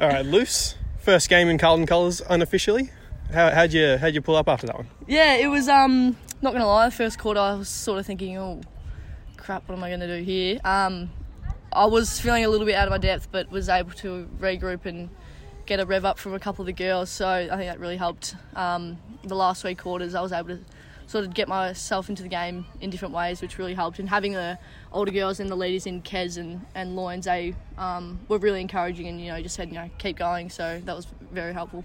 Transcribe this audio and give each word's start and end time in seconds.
All 0.00 0.08
right, 0.08 0.24
loose. 0.24 0.76
First 1.00 1.28
game 1.28 1.50
in 1.50 1.58
Carlton 1.58 1.84
colours 1.84 2.22
unofficially. 2.26 2.90
How, 3.34 3.50
how'd 3.50 3.74
you 3.74 3.98
how'd 3.98 4.14
you 4.14 4.22
pull 4.22 4.34
up 4.34 4.48
after 4.48 4.66
that 4.66 4.76
one? 4.76 4.88
Yeah, 5.06 5.34
it 5.34 5.48
was. 5.48 5.68
Um, 5.68 6.16
not 6.40 6.54
gonna 6.54 6.66
lie, 6.66 6.88
first 6.88 7.18
quarter 7.18 7.38
I 7.38 7.52
was 7.52 7.68
sort 7.68 7.98
of 7.98 8.06
thinking, 8.06 8.38
oh, 8.38 8.62
crap, 9.36 9.68
what 9.68 9.76
am 9.76 9.84
I 9.84 9.90
gonna 9.90 10.06
do 10.06 10.22
here? 10.22 10.58
Um, 10.64 11.10
I 11.70 11.84
was 11.84 12.18
feeling 12.18 12.46
a 12.46 12.48
little 12.48 12.64
bit 12.64 12.76
out 12.76 12.88
of 12.88 12.92
my 12.92 12.96
depth, 12.96 13.28
but 13.30 13.50
was 13.50 13.68
able 13.68 13.90
to 13.90 14.26
regroup 14.38 14.86
and 14.86 15.10
get 15.66 15.80
a 15.80 15.84
rev 15.84 16.06
up 16.06 16.18
from 16.18 16.32
a 16.32 16.38
couple 16.38 16.62
of 16.62 16.66
the 16.66 16.72
girls. 16.72 17.10
So 17.10 17.28
I 17.28 17.48
think 17.48 17.70
that 17.70 17.78
really 17.78 17.98
helped. 17.98 18.36
Um, 18.56 18.96
the 19.22 19.36
last 19.36 19.60
three 19.60 19.74
quarters, 19.74 20.14
I 20.14 20.22
was 20.22 20.32
able 20.32 20.48
to 20.48 20.60
sort 21.10 21.24
of 21.24 21.34
get 21.34 21.48
myself 21.48 22.08
into 22.08 22.22
the 22.22 22.28
game 22.28 22.64
in 22.80 22.88
different 22.88 23.12
ways, 23.12 23.42
which 23.42 23.58
really 23.58 23.74
helped. 23.74 23.98
And 23.98 24.08
having 24.08 24.32
the 24.32 24.56
older 24.92 25.10
girls 25.10 25.40
and 25.40 25.50
the 25.50 25.56
leaders 25.56 25.84
in 25.86 26.02
Kez 26.02 26.38
and 26.38 26.64
and 26.74 26.96
Loynes, 26.96 27.24
they 27.24 27.54
um, 27.76 28.20
were 28.28 28.38
really 28.38 28.60
encouraging 28.60 29.08
and 29.08 29.20
you 29.20 29.32
know 29.32 29.42
just 29.42 29.56
said 29.56 29.68
you 29.68 29.74
know 29.74 29.90
keep 29.98 30.16
going. 30.16 30.50
So 30.50 30.80
that 30.84 30.94
was 30.94 31.08
very 31.32 31.52
helpful. 31.52 31.84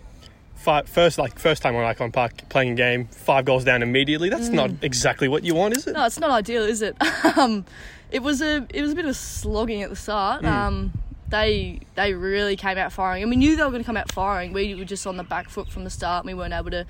Five, 0.53 0.87
first 0.87 1.17
like 1.17 1.39
first 1.39 1.63
time 1.63 1.75
on 1.75 1.95
Ikon 1.95 2.13
Park 2.13 2.47
playing 2.49 2.71
a 2.71 2.75
game, 2.75 3.07
five 3.07 3.45
goals 3.45 3.63
down 3.63 3.81
immediately. 3.81 4.29
That's 4.29 4.49
not 4.49 4.71
exactly 4.83 5.27
what 5.27 5.43
you 5.43 5.55
want, 5.55 5.75
is 5.75 5.87
it? 5.87 5.93
No, 5.93 6.05
it's 6.05 6.19
not 6.19 6.29
ideal, 6.29 6.63
is 6.63 6.83
it? 6.83 6.95
um, 7.37 7.65
it 8.11 8.21
was 8.21 8.41
a 8.41 8.65
it 8.69 8.81
was 8.83 8.91
a 8.91 8.95
bit 8.95 9.05
of 9.05 9.15
slogging 9.15 9.81
at 9.81 9.89
the 9.89 9.95
start. 9.95 10.45
Um, 10.45 10.93
they 11.29 11.79
they 11.95 12.13
really 12.13 12.55
came 12.55 12.77
out 12.77 12.93
firing, 12.93 13.23
and 13.23 13.29
we 13.31 13.37
knew 13.37 13.55
they 13.55 13.63
were 13.63 13.71
going 13.71 13.81
to 13.81 13.85
come 13.85 13.97
out 13.97 14.11
firing. 14.11 14.53
We 14.53 14.75
were 14.75 14.85
just 14.85 15.07
on 15.07 15.17
the 15.17 15.23
back 15.23 15.49
foot 15.49 15.67
from 15.67 15.83
the 15.83 15.89
start. 15.89 16.23
and 16.23 16.27
We 16.27 16.35
weren't 16.35 16.53
able 16.53 16.69
to 16.69 16.85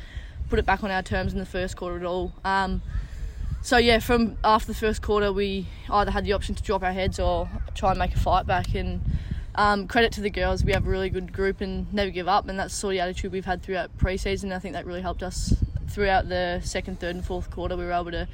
put 0.49 0.59
it 0.59 0.65
back 0.65 0.83
on 0.83 0.91
our 0.91 1.01
terms 1.01 1.33
in 1.33 1.39
the 1.39 1.45
first 1.45 1.75
quarter 1.75 1.97
at 1.97 2.05
all. 2.05 2.33
Um, 2.43 2.81
so 3.61 3.77
yeah, 3.77 3.99
from 3.99 4.37
after 4.43 4.67
the 4.67 4.77
first 4.77 5.01
quarter, 5.01 5.33
we 5.33 5.67
either 5.89 6.11
had 6.11 6.23
the 6.23 6.33
option 6.33 6.53
to 6.55 6.61
drop 6.61 6.83
our 6.83 6.93
heads 6.93 7.19
or 7.19 7.49
try 7.73 7.89
and 7.91 7.99
make 7.99 8.13
a 8.13 8.19
fight 8.19 8.45
back. 8.45 8.75
And 8.75 9.01
um, 9.55 9.87
credit 9.87 10.11
to 10.13 10.21
the 10.21 10.29
girls, 10.29 10.63
we 10.63 10.71
have 10.73 10.85
a 10.85 10.89
really 10.89 11.09
good 11.09 11.33
group 11.33 11.61
and 11.61 11.91
never 11.93 12.11
give 12.11 12.27
up, 12.27 12.47
and 12.47 12.59
that's 12.59 12.73
the 12.73 12.79
sort 12.79 12.95
of 12.95 13.01
attitude 13.01 13.31
we've 13.31 13.45
had 13.45 13.63
throughout 13.63 13.97
pre-season. 13.97 14.51
I 14.53 14.59
think 14.59 14.73
that 14.73 14.85
really 14.85 15.01
helped 15.01 15.23
us 15.23 15.53
throughout 15.89 16.29
the 16.29 16.61
second, 16.63 16.99
third, 16.99 17.15
and 17.15 17.25
fourth 17.25 17.49
quarter. 17.49 17.75
We 17.75 17.85
were 17.85 17.91
able 17.91 18.11
to 18.11 18.27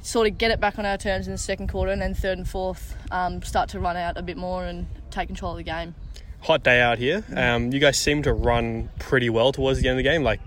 sort 0.00 0.28
of 0.28 0.38
get 0.38 0.52
it 0.52 0.60
back 0.60 0.78
on 0.78 0.86
our 0.86 0.96
terms 0.96 1.26
in 1.26 1.32
the 1.32 1.38
second 1.38 1.68
quarter, 1.68 1.90
and 1.90 2.00
then 2.00 2.14
third 2.14 2.38
and 2.38 2.48
fourth 2.48 2.94
um, 3.10 3.42
start 3.42 3.70
to 3.70 3.80
run 3.80 3.96
out 3.96 4.16
a 4.16 4.22
bit 4.22 4.36
more 4.36 4.64
and 4.64 4.86
take 5.10 5.26
control 5.26 5.52
of 5.52 5.56
the 5.56 5.64
game. 5.64 5.94
Hot 6.42 6.62
day 6.62 6.80
out 6.80 6.98
here. 6.98 7.24
Um, 7.34 7.72
you 7.72 7.80
guys 7.80 7.98
seem 7.98 8.22
to 8.22 8.32
run 8.32 8.90
pretty 9.00 9.28
well 9.28 9.50
towards 9.50 9.80
the 9.80 9.88
end 9.88 9.98
of 9.98 10.04
the 10.04 10.08
game. 10.08 10.22
Like, 10.22 10.40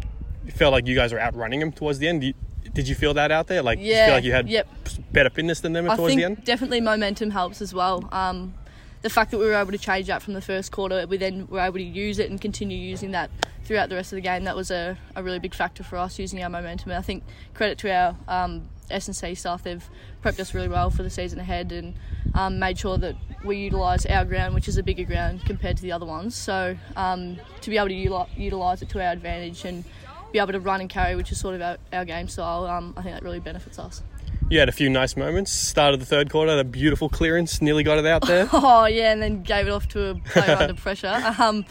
felt 0.49 0.71
like 0.71 0.87
you 0.87 0.95
guys 0.95 1.13
were 1.13 1.19
outrunning 1.19 1.59
them 1.59 1.71
towards 1.71 1.99
the 1.99 2.07
end. 2.07 2.23
You- 2.23 2.33
Did 2.73 2.87
you 2.87 2.95
feel 2.95 3.13
that 3.15 3.31
out 3.31 3.47
there? 3.47 3.61
Like, 3.63 3.79
did 3.79 3.85
you 3.87 3.91
Yeah, 3.93 4.05
feel 4.05 4.15
like 4.15 4.23
you 4.23 4.31
had 4.31 4.47
yep. 4.47 4.67
better 5.11 5.29
fitness 5.29 5.59
than 5.61 5.73
them 5.73 5.89
I 5.89 5.95
towards 5.95 6.11
think 6.11 6.21
the 6.21 6.25
end? 6.25 6.45
definitely 6.45 6.79
momentum 6.79 7.31
helps 7.31 7.61
as 7.61 7.73
well. 7.73 8.07
Um, 8.11 8.53
the 9.01 9.09
fact 9.09 9.31
that 9.31 9.39
we 9.39 9.45
were 9.45 9.55
able 9.55 9.71
to 9.71 9.77
change 9.79 10.07
that 10.07 10.21
from 10.21 10.35
the 10.35 10.41
first 10.41 10.71
quarter, 10.71 11.05
we 11.07 11.17
then 11.17 11.47
were 11.47 11.59
able 11.59 11.79
to 11.79 11.83
use 11.83 12.19
it 12.19 12.29
and 12.29 12.39
continue 12.39 12.77
using 12.77 13.11
that 13.11 13.29
throughout 13.65 13.89
the 13.89 13.95
rest 13.95 14.13
of 14.13 14.17
the 14.17 14.21
game. 14.21 14.43
That 14.43 14.55
was 14.55 14.69
a, 14.71 14.95
a 15.15 15.23
really 15.23 15.39
big 15.39 15.53
factor 15.55 15.83
for 15.83 15.97
us 15.97 16.17
using 16.19 16.41
our 16.43 16.49
momentum. 16.49 16.91
And 16.91 16.99
I 16.99 17.01
think 17.01 17.23
credit 17.55 17.77
to 17.79 17.91
our 17.91 18.15
um, 18.27 18.69
S&C 18.91 19.33
staff, 19.35 19.63
they've 19.63 19.83
prepped 20.23 20.39
us 20.39 20.53
really 20.53 20.67
well 20.69 20.91
for 20.91 21.01
the 21.03 21.09
season 21.09 21.39
ahead 21.39 21.71
and 21.71 21.95
um, 22.35 22.59
made 22.59 22.77
sure 22.77 22.97
that 22.99 23.15
we 23.43 23.57
utilise 23.57 24.05
our 24.05 24.23
ground, 24.23 24.53
which 24.53 24.67
is 24.67 24.77
a 24.77 24.83
bigger 24.83 25.03
ground 25.03 25.43
compared 25.45 25.77
to 25.77 25.83
the 25.83 25.91
other 25.91 26.05
ones. 26.05 26.35
So 26.35 26.77
um, 26.95 27.37
to 27.61 27.69
be 27.71 27.77
able 27.77 27.87
to 27.89 27.95
util- 27.95 28.29
utilise 28.37 28.81
it 28.83 28.89
to 28.89 29.03
our 29.03 29.11
advantage 29.11 29.65
and 29.65 29.83
be 30.31 30.39
able 30.39 30.53
to 30.53 30.59
run 30.59 30.81
and 30.81 30.89
carry, 30.89 31.15
which 31.15 31.31
is 31.31 31.39
sort 31.39 31.55
of 31.55 31.61
our, 31.61 31.77
our 31.93 32.05
game 32.05 32.27
style, 32.27 32.65
um, 32.65 32.93
I 32.97 33.01
think 33.01 33.15
that 33.15 33.23
really 33.23 33.39
benefits 33.39 33.79
us. 33.79 34.01
You 34.49 34.59
had 34.59 34.69
a 34.69 34.73
few 34.73 34.89
nice 34.89 35.15
moments. 35.15 35.51
Start 35.51 35.93
of 35.93 35.99
the 36.01 36.05
third 36.05 36.29
quarter, 36.29 36.57
a 36.57 36.63
beautiful 36.63 37.07
clearance, 37.07 37.61
nearly 37.61 37.83
got 37.83 37.97
it 37.99 38.05
out 38.05 38.27
there. 38.27 38.49
Oh 38.53 38.85
yeah, 38.85 39.13
and 39.13 39.21
then 39.21 39.43
gave 39.43 39.67
it 39.67 39.71
off 39.71 39.87
to 39.89 40.09
a 40.09 40.15
player 40.15 40.55
under 40.55 40.73
pressure. 40.81 41.21
Um, 41.39 41.65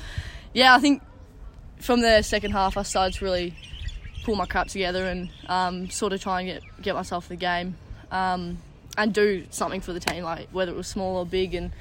yeah, 0.54 0.74
I 0.74 0.78
think 0.78 1.02
from 1.78 2.00
the 2.00 2.22
second 2.22 2.52
half 2.52 2.76
I 2.76 2.82
started 2.82 3.18
to 3.18 3.24
really 3.24 3.54
pull 4.24 4.36
my 4.36 4.46
crap 4.46 4.68
together 4.68 5.06
and 5.06 5.30
um, 5.46 5.90
sort 5.90 6.12
of 6.12 6.22
try 6.22 6.40
and 6.40 6.48
get 6.48 6.82
get 6.82 6.94
myself 6.94 7.28
the 7.28 7.36
game 7.36 7.76
um, 8.10 8.58
and 8.96 9.12
do 9.12 9.44
something 9.50 9.80
for 9.80 9.92
the 9.92 10.00
team, 10.00 10.24
like 10.24 10.48
whether 10.50 10.72
it 10.72 10.76
was 10.76 10.86
small 10.86 11.18
or 11.18 11.26
big. 11.26 11.54
And 11.54 11.72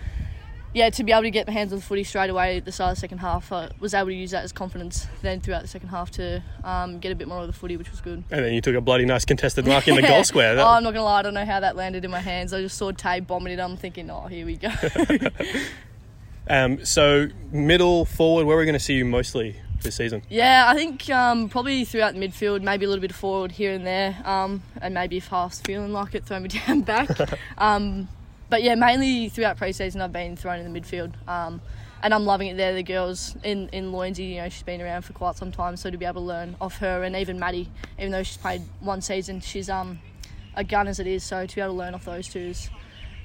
yeah, 0.74 0.90
to 0.90 1.04
be 1.04 1.12
able 1.12 1.24
to 1.24 1.32
get 1.32 1.48
my 1.48 1.54
hands 1.54 1.72
on 1.74 1.80
the 1.80 1.86
footy 1.86 2.04
straight 2.04 2.30
away 2.30 2.58
at 2.58 2.66
the 2.66 2.72
start 2.72 2.92
of 2.92 2.98
the 2.98 3.00
second 3.02 3.18
half, 3.20 3.52
I 3.52 3.70
was 3.80 3.94
able 3.94 4.08
to 4.08 4.14
use 4.14 4.32
that 4.32 4.44
as 4.44 4.52
confidence 4.52 5.08
then 5.22 5.42
throughout 5.42 5.62
the 5.64 5.68
second 5.68 5.90
half 5.90 6.12
to 6.12 6.44
um, 6.64 7.00
get 7.00 7.12
a 7.12 7.16
bit 7.16 7.28
more 7.28 7.40
of 7.40 7.48
the 7.48 7.54
footy, 7.54 7.76
which 7.78 7.90
was 7.92 8.02
good. 8.02 8.24
And 8.30 8.46
then 8.46 8.54
you 8.54 8.62
took 8.62 8.76
a 8.76 8.82
bloody 8.82 9.06
nice 9.06 9.26
contested 9.26 9.66
mark 9.66 9.88
in 9.88 9.96
the 9.96 10.02
goal 10.08 10.24
square. 10.24 10.56
That- 10.56 10.66
oh, 10.66 10.70
I'm 10.70 10.84
not 10.84 10.94
gonna 10.94 11.04
lie, 11.06 11.20
I 11.20 11.22
don't 11.24 11.34
know 11.34 11.46
how 11.46 11.60
that 11.60 11.76
landed 11.76 12.06
in 12.06 12.12
my 12.12 12.20
hands. 12.20 12.54
I 12.54 12.62
just 12.62 12.78
saw 12.78 12.92
Tay 12.92 13.20
bombing 13.20 13.54
it. 13.54 13.60
I'm 13.60 13.78
thinking, 13.78 14.10
oh, 14.10 14.28
here 14.28 14.46
we 14.46 14.56
go. 14.58 14.70
Um, 16.52 16.84
so 16.84 17.28
middle 17.52 18.06
forward, 18.06 18.46
where 18.48 18.58
are 18.58 18.60
we 18.60 18.66
going 18.66 18.74
to 18.74 18.80
see 18.80 18.96
you 18.96 19.06
mostly 19.06 19.56
this 19.84 19.96
season? 19.96 20.24
Yeah, 20.30 20.66
I 20.68 20.74
think 20.74 21.08
um, 21.12 21.48
probably 21.48 21.86
throughout 21.86 22.16
the 22.16 22.20
midfield, 22.20 22.64
maybe 22.64 22.86
a 22.86 22.90
little 22.90 23.02
bit 23.02 23.12
of 23.12 23.18
forward 23.18 23.52
here 23.52 23.72
and 23.72 23.86
there, 23.86 24.18
um, 24.26 24.64
and 24.82 24.96
maybe 24.96 25.18
if 25.18 25.28
Harfy's 25.28 25.62
feeling 25.62 25.94
like 25.94 26.16
it, 26.16 26.26
throw 26.26 26.40
me 26.40 26.48
down 26.68 26.82
back. 26.82 27.08
um, 27.60 28.08
but 28.50 28.64
yeah, 28.64 28.76
mainly 28.76 29.30
throughout 29.30 29.58
pre-season, 29.58 30.02
I've 30.02 30.14
been 30.14 30.36
thrown 30.36 30.60
in 30.60 30.72
the 30.72 30.80
midfield, 30.80 31.14
um, 31.28 31.62
and 32.02 32.14
I'm 32.14 32.26
loving 32.26 32.48
it 32.48 32.58
there. 32.58 32.74
The 32.74 32.84
girls 32.84 33.36
in 33.44 33.70
in 33.70 33.92
Loynsy, 33.92 34.32
you 34.32 34.38
know, 34.38 34.50
she's 34.50 34.64
been 34.64 34.82
around 34.82 35.04
for 35.04 35.14
quite 35.14 35.36
some 35.36 35.52
time, 35.52 35.78
so 35.78 35.90
to 35.90 35.98
be 35.98 36.06
able 36.06 36.22
to 36.22 36.28
learn 36.28 36.56
off 36.60 36.78
her, 36.78 37.04
and 37.04 37.16
even 37.16 37.40
Maddie, 37.40 37.70
even 37.98 38.12
though 38.12 38.24
she's 38.24 38.38
played 38.38 38.62
one 38.80 39.02
season, 39.02 39.40
she's 39.40 39.70
um 39.70 40.00
a 40.56 40.64
gun 40.64 40.88
as 40.88 41.00
it 41.00 41.08
is. 41.08 41.24
So 41.24 41.46
to 41.46 41.56
be 41.56 41.62
able 41.62 41.74
to 41.74 41.78
learn 41.78 41.94
off 41.94 42.06
those 42.06 42.28
two 42.28 42.48
has 42.48 42.70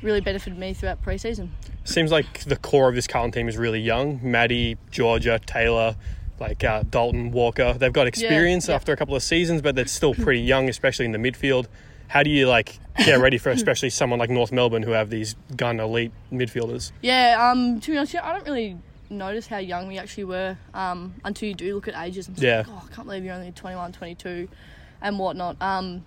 really 0.03 0.21
benefited 0.21 0.59
me 0.59 0.75
throughout 0.75 1.03
pre-season. 1.03 1.53
Seems 1.85 2.13
like 2.13 2.45
the 2.45 2.57
core 2.57 2.89
of 2.89 2.95
this 2.95 3.07
Carlton 3.07 3.33
team 3.33 3.49
is 3.49 3.57
really 3.57 3.81
young. 3.81 4.21
Maddie, 4.23 4.77
Georgia, 4.91 5.41
Taylor, 5.45 5.97
like 6.39 6.63
uh, 6.63 6.85
Dalton, 6.89 7.31
Walker. 7.31 7.73
They've 7.73 7.93
got 7.93 8.07
experience 8.07 8.69
yeah. 8.69 8.75
after 8.75 8.93
a 8.93 8.97
couple 8.97 9.17
of 9.17 9.23
seasons, 9.23 9.63
but 9.63 9.75
they're 9.75 9.87
still 9.87 10.15
pretty 10.15 10.41
young, 10.41 10.69
especially 10.69 11.07
in 11.07 11.13
the 11.13 11.19
midfield. 11.19 11.67
How 12.09 12.23
do 12.23 12.31
you 12.31 12.47
like 12.47 12.79
get 13.05 13.19
ready 13.21 13.39
for 13.39 13.51
especially 13.59 13.91
someone 13.91 14.19
like 14.19 14.31
North 14.31 14.53
Melbourne 14.53 14.83
who 14.83 14.93
have 14.93 15.11
these 15.11 15.37
gun 15.57 15.81
elite 15.81 16.13
midfielders? 16.33 16.93
Yeah, 17.03 17.51
um, 17.51 17.81
to 17.81 17.91
be 17.91 17.97
honest, 17.97 18.15
yeah, 18.15 18.27
I 18.27 18.33
don't 18.33 18.45
really 18.47 18.77
notice 19.11 19.47
how 19.47 19.59
young 19.59 19.89
we 19.89 19.99
actually 19.99 20.25
were 20.25 20.57
um, 20.73 21.15
until 21.25 21.49
you 21.49 21.55
do 21.55 21.75
look 21.75 21.89
at 21.89 21.95
ages 22.03 22.29
and 22.29 22.39
Yeah. 22.39 22.63
think, 22.63 22.77
oh, 22.77 22.87
I 22.91 22.95
can't 22.95 23.07
believe 23.07 23.25
you're 23.25 23.35
only 23.35 23.53
21, 23.53 23.93
22 23.93 24.49
and 25.03 25.19
whatnot. 25.19 25.57
Um, 25.61 26.05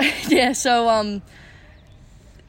yeah, 0.28 0.52
so 0.52 0.88
um, 0.88 1.22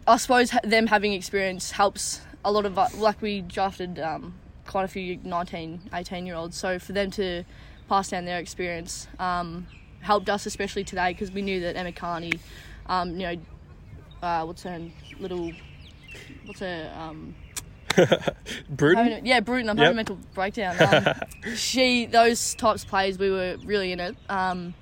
I 0.08 0.18
suppose 0.18 0.52
them 0.64 0.88
having 0.88 1.14
experience 1.14 1.72
helps 1.72 2.22
a 2.46 2.52
lot 2.52 2.66
of, 2.66 2.78
uh, 2.78 2.88
like 2.97 3.22
we 3.22 3.41
drafted 3.41 4.00
um, 4.00 4.34
quite 4.68 4.84
a 4.86 4.88
few 4.88 5.20
19, 5.24 5.90
18 5.94 6.26
year 6.26 6.36
olds, 6.36 6.58
so 6.58 6.80
for 6.80 6.94
them 6.94 7.12
to 7.12 7.44
pass 7.88 8.09
down 8.09 8.26
their 8.26 8.38
experience 8.40 9.08
um, 9.18 9.66
helped 10.01 10.29
us, 10.29 10.45
especially 10.45 10.83
today, 10.83 11.11
because 11.13 11.31
we 11.31 11.41
knew 11.41 11.59
that 11.61 11.75
Emma 11.75 11.91
Kearney, 11.91 12.33
um, 12.87 13.11
you 13.11 13.19
know, 13.19 13.35
uh, 14.21 14.43
what's 14.45 14.63
her 14.63 14.81
little, 15.19 15.51
what's 16.45 16.59
her, 16.59 16.91
um, 16.97 17.35
Bruton? 18.69 19.25
yeah, 19.25 19.39
Bruton. 19.39 19.69
I'm 19.69 19.77
Yep. 19.77 19.83
having 19.83 19.95
a 19.95 19.95
mental 19.95 20.17
breakdown. 20.33 20.75
Um, 20.81 21.13
she, 21.55 22.05
those 22.05 22.55
types 22.55 22.83
of 22.83 22.89
plays, 22.89 23.17
we 23.17 23.29
were 23.29 23.57
really 23.65 23.91
in 23.91 23.99
it, 23.99 24.15
um, 24.29 24.73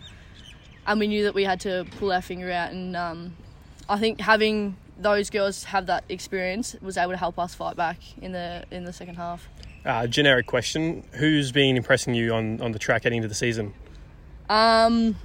and 0.85 1.00
we 1.00 1.07
knew 1.07 1.23
that 1.23 1.34
we 1.34 1.44
had 1.44 1.59
to 1.61 1.85
pull 1.99 2.11
our 2.11 2.22
finger 2.22 2.51
out. 2.51 2.72
And 2.72 2.95
um, 2.95 3.35
I 3.89 3.97
think 3.99 4.19
having 4.22 4.78
those 4.99 5.29
girls 5.29 5.63
have 5.66 5.85
that 5.88 6.03
experience 6.09 6.75
was 6.81 6.97
able 6.97 7.11
to 7.11 7.17
help 7.17 7.38
us 7.38 7.53
fight 7.53 7.75
back 7.75 7.97
in 8.22 8.31
the 8.31 8.63
in 8.72 8.84
the 8.85 8.94
second 8.94 9.16
half. 9.16 9.47
Uh, 9.85 10.05
generic 10.07 10.45
question: 10.47 11.03
Who's 11.13 11.51
been 11.51 11.78
impressing 11.78 12.13
you 12.13 12.34
on, 12.34 12.61
on 12.61 12.72
the 12.72 12.79
track 12.79 13.03
heading 13.03 13.17
into 13.17 13.28
the 13.29 13.35
season? 13.35 13.73
Um, 14.50 15.16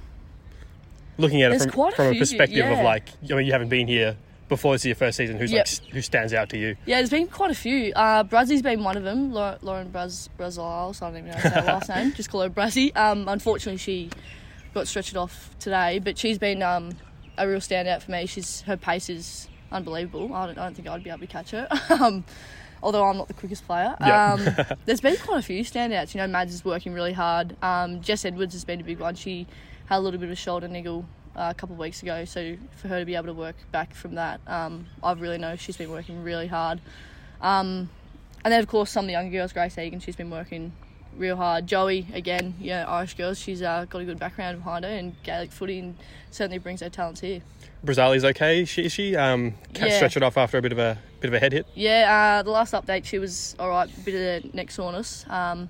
Looking 1.17 1.43
at 1.43 1.47
it 1.47 1.49
There's 1.51 1.63
from, 1.65 1.71
quite 1.73 1.93
a 1.93 1.95
from 1.95 2.05
a 2.07 2.11
few, 2.11 2.19
perspective 2.19 2.65
of 2.65 2.79
like, 2.79 3.09
I 3.29 3.35
mean, 3.35 3.45
you 3.45 3.51
haven't 3.51 3.69
been 3.69 3.87
here 3.87 4.17
before. 4.49 4.73
This 4.73 4.81
is 4.81 4.85
your 4.87 4.95
first 4.95 5.15
season. 5.17 5.37
Who's 5.37 5.51
Yep. 5.51 5.67
like 5.83 5.91
who 5.93 6.01
stands 6.01 6.33
out 6.33 6.49
to 6.49 6.57
you? 6.57 6.75
yeah, 6.87 6.97
there's 6.97 7.11
been 7.11 7.27
quite 7.27 7.51
a 7.51 7.55
few. 7.55 7.93
Uh, 7.93 8.23
Brazzy's 8.23 8.63
been 8.63 8.83
one 8.83 8.97
of 8.97 9.03
them. 9.03 9.31
Lau- 9.31 9.57
Lauren 9.61 9.91
Braz 9.91 10.27
Brazil, 10.37 10.91
so 10.93 11.05
I 11.05 11.09
don't 11.11 11.19
even 11.19 11.31
know 11.31 11.37
how 11.37 11.41
to 11.43 11.49
say 11.49 11.61
her 11.61 11.67
last 11.67 11.89
name. 11.89 12.13
Just 12.15 12.29
call 12.31 12.41
her 12.41 12.49
Brazzy. 12.49 12.95
Um, 12.97 13.27
unfortunately, 13.27 13.77
she 13.77 14.09
got 14.73 14.87
stretched 14.87 15.15
off 15.15 15.55
today, 15.59 15.99
but 15.99 16.17
she's 16.17 16.39
been 16.39 16.63
um, 16.63 16.91
a 17.37 17.47
real 17.47 17.59
standout 17.59 18.01
for 18.01 18.09
me. 18.11 18.25
She's 18.25 18.61
her 18.61 18.75
pace 18.75 19.07
is 19.07 19.47
unbelievable. 19.71 20.33
I 20.33 20.47
don't, 20.47 20.57
I 20.57 20.63
don't 20.65 20.73
think 20.75 20.87
I'd 20.87 21.03
be 21.03 21.11
able 21.11 21.19
to 21.19 21.27
catch 21.27 21.51
her. 21.51 21.67
um, 21.89 22.23
although 22.83 23.05
I'm 23.05 23.17
not 23.17 23.29
the 23.29 23.33
quickest 23.33 23.65
player. 23.65 23.95
Yeah. 24.01 24.33
Um, 24.33 24.77
there's 24.85 25.01
been 25.01 25.15
quite 25.17 25.39
a 25.39 25.41
few 25.41 25.63
standouts. 25.63 26.13
You 26.13 26.21
know, 26.21 26.27
Mads 26.27 26.53
is 26.53 26.63
working 26.63 26.93
really 26.93 27.13
hard. 27.13 27.55
Um, 27.63 28.01
Jess 28.01 28.25
Edwards 28.25 28.53
has 28.53 28.65
been 28.65 28.81
a 28.81 28.83
big 28.83 28.99
one. 28.99 29.15
She 29.15 29.47
had 29.85 29.97
a 29.97 30.01
little 30.01 30.19
bit 30.19 30.25
of 30.25 30.33
a 30.33 30.35
shoulder 30.35 30.67
niggle 30.67 31.05
uh, 31.35 31.47
a 31.49 31.53
couple 31.53 31.73
of 31.73 31.79
weeks 31.79 32.03
ago, 32.03 32.25
so 32.25 32.57
for 32.75 32.89
her 32.89 32.99
to 32.99 33.05
be 33.05 33.15
able 33.15 33.27
to 33.27 33.33
work 33.33 33.55
back 33.71 33.93
from 33.95 34.15
that, 34.15 34.39
um, 34.45 34.85
I 35.01 35.13
really 35.13 35.37
know 35.37 35.55
she's 35.55 35.77
been 35.77 35.89
working 35.89 36.23
really 36.23 36.47
hard. 36.47 36.79
Um, 37.41 37.89
and 38.43 38.51
then 38.51 38.61
of 38.61 38.67
course 38.67 38.91
some 38.91 39.05
of 39.05 39.07
the 39.07 39.13
younger 39.13 39.31
girls, 39.31 39.53
Grace 39.53 39.77
Egan, 39.77 39.99
she's 39.99 40.15
been 40.15 40.29
working 40.29 40.73
real 41.17 41.35
hard. 41.35 41.65
Joey 41.67 42.07
again, 42.13 42.53
yeah, 42.59 42.85
Irish 42.87 43.15
girls, 43.15 43.39
she's 43.39 43.61
uh, 43.61 43.85
got 43.89 44.01
a 44.01 44.05
good 44.05 44.19
background 44.19 44.59
behind 44.59 44.85
her 44.85 44.91
in 44.91 45.15
Gaelic 45.23 45.51
footy 45.51 45.79
and 45.79 45.95
certainly 46.29 46.59
brings 46.59 46.81
her 46.81 46.89
talents 46.89 47.21
here. 47.21 47.41
Brazzale's 47.85 48.23
okay. 48.25 48.61
Is 48.61 48.69
she, 48.69 48.85
is 48.85 48.91
she 48.93 49.15
um, 49.15 49.55
Yeah. 49.75 49.89
stretch 49.97 50.15
it 50.17 50.23
off 50.23 50.37
after 50.37 50.57
a 50.57 50.61
bit 50.61 50.71
of 50.71 50.79
a 50.79 50.97
bit 51.19 51.27
of 51.27 51.33
a 51.33 51.39
head 51.39 51.53
hit. 51.53 51.67
Yeah, 51.75 52.39
uh, 52.39 52.43
the 52.43 52.51
last 52.51 52.73
update 52.73 53.05
she 53.05 53.19
was 53.19 53.55
all 53.59 53.69
right, 53.69 53.89
bit 54.05 54.15
of 54.15 54.51
a 54.51 54.55
neck 54.55 54.71
soreness, 54.71 55.25
um, 55.29 55.69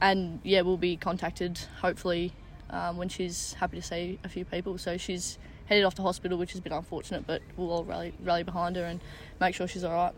and 0.00 0.40
yeah, 0.42 0.62
we'll 0.62 0.76
be 0.76 0.96
contacted 0.96 1.58
hopefully 1.80 2.32
um, 2.70 2.96
when 2.96 3.08
she's 3.08 3.54
happy 3.54 3.76
to 3.76 3.82
see 3.82 4.18
a 4.24 4.28
few 4.28 4.44
people. 4.44 4.78
So 4.78 4.96
she's 4.96 5.38
headed 5.66 5.84
off 5.84 5.94
to 5.96 6.02
hospital, 6.02 6.38
which 6.38 6.52
has 6.52 6.60
been 6.60 6.72
unfortunate, 6.72 7.26
but 7.26 7.42
we'll 7.56 7.70
all 7.70 7.84
rally 7.84 8.12
rally 8.22 8.42
behind 8.42 8.76
her 8.76 8.84
and 8.84 9.00
make 9.40 9.54
sure 9.54 9.66
she's 9.68 9.84
all 9.84 9.92
right. 9.94 10.12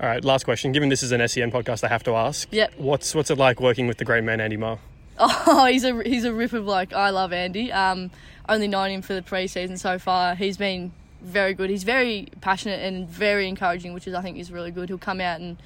All 0.00 0.08
right, 0.08 0.24
last 0.24 0.44
question. 0.44 0.72
Given 0.72 0.88
this 0.88 1.02
is 1.02 1.12
an 1.12 1.26
SEN 1.28 1.50
podcast, 1.52 1.84
I 1.84 1.88
have 1.88 2.02
to 2.04 2.14
ask. 2.14 2.48
Yep. 2.50 2.74
What's 2.78 3.14
what's 3.14 3.30
it 3.30 3.36
like 3.36 3.60
working 3.60 3.86
with 3.86 3.98
the 3.98 4.04
great 4.06 4.24
man 4.24 4.40
Andy 4.40 4.56
Maher? 4.56 4.78
Oh, 5.46 5.66
he's 5.66 5.84
a 5.84 6.02
he's 6.02 6.24
a 6.24 6.32
rip 6.32 6.54
of 6.54 6.64
bloke. 6.64 6.94
I 6.94 7.10
love 7.10 7.32
Andy. 7.32 7.70
Um, 7.70 8.10
only 8.48 8.68
known 8.68 8.90
him 8.90 9.02
for 9.02 9.14
the 9.14 9.20
preseason 9.22 9.78
so 9.78 9.98
far. 9.98 10.34
He's 10.34 10.56
been 10.56 10.92
very 11.20 11.52
good. 11.52 11.68
He's 11.68 11.84
very 11.84 12.28
passionate 12.40 12.80
and 12.80 13.06
very 13.06 13.46
encouraging, 13.46 13.92
which 13.92 14.06
is 14.06 14.14
I 14.14 14.22
think 14.22 14.38
is 14.38 14.50
really 14.50 14.70
good. 14.70 14.88
He'll 14.88 14.98
come 14.98 15.20
out 15.20 15.40
and 15.40 15.58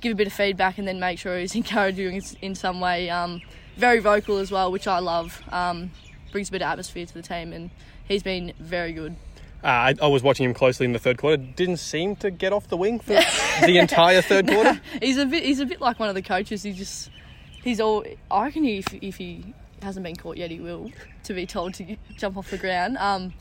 give 0.00 0.12
a 0.12 0.14
bit 0.16 0.26
of 0.26 0.32
feedback 0.32 0.78
and 0.78 0.88
then 0.88 0.98
make 0.98 1.18
sure 1.18 1.38
he's 1.38 1.54
encouraging 1.62 2.20
in 2.42 2.54
some 2.54 2.80
way. 2.80 3.08
Um, 3.08 3.42
very 3.76 4.00
vocal 4.00 4.38
as 4.38 4.50
well, 4.50 4.72
which 4.72 4.88
I 4.88 4.98
love. 4.98 5.42
Um, 5.50 5.90
brings 6.32 6.48
a 6.48 6.52
bit 6.52 6.62
of 6.62 6.66
atmosphere 6.66 7.06
to 7.06 7.14
the 7.14 7.22
team, 7.22 7.52
and 7.52 7.70
he's 8.08 8.22
been 8.22 8.52
very 8.58 8.92
good. 8.92 9.16
Uh, 9.62 9.68
I, 9.68 9.94
I 10.02 10.06
was 10.06 10.22
watching 10.22 10.44
him 10.44 10.54
closely 10.54 10.84
in 10.84 10.92
the 10.92 10.98
third 10.98 11.18
quarter. 11.18 11.36
Didn't 11.36 11.78
seem 11.78 12.16
to 12.16 12.30
get 12.30 12.52
off 12.52 12.68
the 12.68 12.76
wing 12.76 12.98
for 12.98 13.14
the 13.14 13.78
entire 13.78 14.20
third 14.20 14.48
quarter. 14.48 14.80
he's 15.02 15.16
a 15.16 15.26
bit 15.26 15.44
he's 15.44 15.60
a 15.60 15.66
bit 15.66 15.80
like 15.80 15.98
one 15.98 16.08
of 16.08 16.14
the 16.14 16.22
coaches. 16.22 16.62
He 16.62 16.72
just 16.72 17.10
he's 17.66 17.80
all. 17.80 18.04
I 18.30 18.44
reckon 18.44 18.64
if 18.64 18.86
if 19.02 19.16
he 19.16 19.52
hasn't 19.82 20.04
been 20.04 20.16
caught 20.16 20.36
yet, 20.38 20.50
he 20.50 20.60
will. 20.60 20.90
To 21.24 21.34
be 21.34 21.44
told 21.44 21.74
to 21.74 21.96
jump 22.16 22.36
off 22.38 22.50
the 22.50 22.58
ground. 22.58 22.96
Um, 22.98 23.34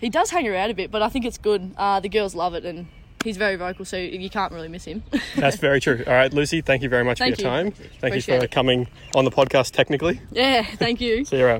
he 0.00 0.08
does 0.08 0.30
hang 0.30 0.46
around 0.48 0.70
a 0.70 0.74
bit, 0.74 0.90
but 0.90 1.02
I 1.02 1.08
think 1.08 1.24
it's 1.24 1.38
good. 1.38 1.72
Uh, 1.76 2.00
the 2.00 2.08
girls 2.08 2.34
love 2.34 2.54
it, 2.54 2.64
and 2.64 2.86
he's 3.24 3.36
very 3.36 3.56
vocal, 3.56 3.84
so 3.84 3.96
you 3.98 4.30
can't 4.30 4.52
really 4.52 4.68
miss 4.68 4.84
him. 4.84 5.02
That's 5.36 5.56
very 5.56 5.80
true. 5.80 6.02
All 6.06 6.12
right, 6.14 6.32
Lucy, 6.32 6.60
thank 6.62 6.82
you 6.82 6.88
very 6.88 7.04
much 7.04 7.18
Thank 7.18 7.36
for 7.36 7.42
your 7.42 7.50
you. 7.50 7.62
time. 7.64 7.72
Thank 7.72 7.90
you 8.02 8.08
Appreciate 8.08 8.38
for 8.38 8.44
it. 8.44 8.50
coming 8.50 8.88
on 9.14 9.24
the 9.26 9.30
podcast 9.30 9.72
technically. 9.72 10.20
yeah, 10.30 10.62
thank 10.62 11.00
you. 11.00 11.24
See 11.26 11.38
you 11.38 11.44
around. 11.46 11.58